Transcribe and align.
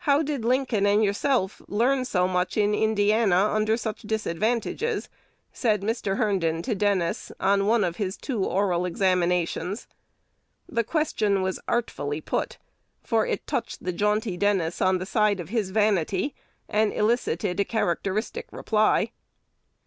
"How 0.00 0.22
did 0.22 0.44
Lincoln 0.44 0.84
and 0.84 1.02
yourself 1.02 1.62
learn 1.68 2.04
so 2.04 2.28
much 2.28 2.58
in 2.58 2.74
Indiana 2.74 3.46
under 3.46 3.78
such 3.78 4.02
disadvantages?" 4.02 5.08
said 5.54 5.80
Mr. 5.80 6.18
Herndon 6.18 6.60
to 6.60 6.74
Dennis, 6.74 7.32
on 7.40 7.64
one 7.64 7.82
of 7.82 7.96
his 7.96 8.18
two 8.18 8.44
oral 8.44 8.84
examinations. 8.84 9.86
The 10.68 10.84
question 10.84 11.40
was 11.40 11.60
artfully 11.66 12.20
put; 12.20 12.58
for 13.02 13.24
it 13.24 13.46
touched 13.46 13.82
the 13.82 13.92
jaunty 13.94 14.36
Dennis 14.36 14.82
on 14.82 14.98
the 14.98 15.06
side 15.06 15.40
of 15.40 15.48
his 15.48 15.70
vanity, 15.70 16.34
and 16.68 16.92
elicited 16.92 17.58
a 17.58 17.64
characteristic 17.64 18.48
reply. 18.52 19.12